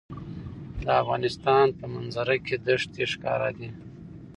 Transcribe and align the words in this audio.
د 0.83 0.85
افغانستان 1.01 1.65
په 1.79 1.85
منظره 1.93 2.35
کې 2.45 2.55
دښتې 2.67 3.03
ښکاره 3.13 3.49
دي. 3.57 3.69